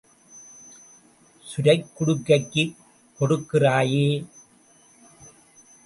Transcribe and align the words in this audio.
சுரைக் 1.49 1.91
குடுக்கைக்குக் 1.97 2.75
கொடுக்கிறாயோ? 3.19 4.07